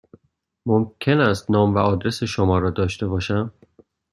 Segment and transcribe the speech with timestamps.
[0.65, 3.53] ممکن است نام و آدرس شما را داشته باشم؟